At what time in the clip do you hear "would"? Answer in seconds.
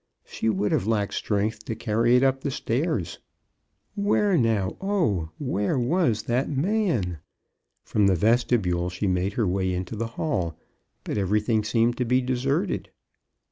0.49-0.71